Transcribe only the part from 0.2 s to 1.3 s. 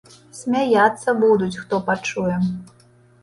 Смяяцца